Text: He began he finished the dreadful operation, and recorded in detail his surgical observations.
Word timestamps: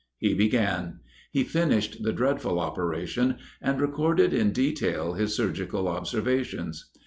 He 0.17 0.33
began 0.33 1.01
he 1.31 1.43
finished 1.43 2.01
the 2.01 2.11
dreadful 2.11 2.59
operation, 2.59 3.37
and 3.61 3.79
recorded 3.79 4.33
in 4.33 4.51
detail 4.51 5.13
his 5.13 5.35
surgical 5.35 5.87
observations. 5.87 6.89